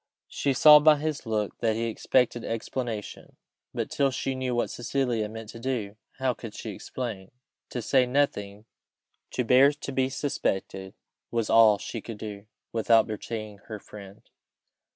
She 0.29 0.53
saw 0.53 0.79
by 0.79 0.97
his 0.97 1.27
look 1.27 1.59
that 1.59 1.75
he 1.75 1.83
expected 1.83 2.43
explanation; 2.43 3.35
but 3.71 3.91
till 3.91 4.09
she 4.09 4.33
knew 4.33 4.55
what 4.55 4.71
Cecilia 4.71 5.29
meant 5.29 5.49
to 5.49 5.59
do, 5.59 5.95
how 6.13 6.33
could 6.33 6.55
she 6.55 6.71
explain? 6.71 7.29
To 7.69 7.83
say 7.83 8.07
nothing 8.07 8.65
to 9.29 9.43
bear 9.45 9.71
to 9.71 9.91
be 9.91 10.09
suspected, 10.09 10.95
was 11.29 11.51
all 11.51 11.77
she 11.77 12.01
could 12.01 12.17
do, 12.17 12.47
without 12.71 13.05
betraying 13.05 13.59
her 13.67 13.77
friend. 13.77 14.21